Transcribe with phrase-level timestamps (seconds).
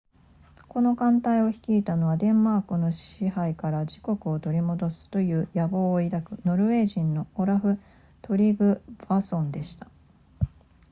[0.67, 7.77] この艦隊を率いたのはデンマークの支配から自国を取り戻すという野望を抱くノルウェー人のオラフ
[8.23, 9.87] トリグヴァッソンでした